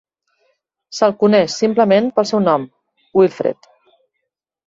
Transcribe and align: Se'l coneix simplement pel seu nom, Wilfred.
Se'l 0.99 1.13
coneix 1.23 1.57
simplement 1.63 2.09
pel 2.15 2.27
seu 2.29 2.43
nom, 2.47 2.67
Wilfred. 3.21 3.69